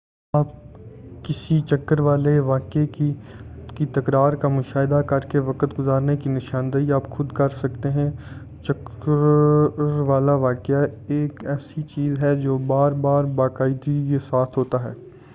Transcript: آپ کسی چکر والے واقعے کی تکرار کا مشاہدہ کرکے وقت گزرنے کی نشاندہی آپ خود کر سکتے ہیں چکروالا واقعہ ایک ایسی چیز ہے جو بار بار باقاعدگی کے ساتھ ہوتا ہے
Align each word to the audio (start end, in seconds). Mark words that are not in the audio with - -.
آپ 0.33 0.51
کسی 1.23 1.59
چکر 1.61 1.99
والے 1.99 2.37
واقعے 2.41 2.85
کی 2.87 3.85
تکرار 3.93 4.33
کا 4.33 4.47
مشاہدہ 4.47 5.01
کرکے 5.07 5.39
وقت 5.39 5.77
گزرنے 5.79 6.15
کی 6.17 6.29
نشاندہی 6.29 6.91
آپ 6.91 7.09
خود 7.09 7.31
کر 7.31 7.49
سکتے 7.53 7.89
ہیں 7.89 8.09
چکروالا 8.63 10.35
واقعہ 10.39 10.85
ایک 11.07 11.43
ایسی 11.45 11.81
چیز 11.87 12.23
ہے 12.23 12.35
جو 12.41 12.57
بار 12.67 12.91
بار 13.01 13.23
باقاعدگی 13.35 14.07
کے 14.09 14.19
ساتھ 14.19 14.57
ہوتا 14.57 14.83
ہے 14.83 14.93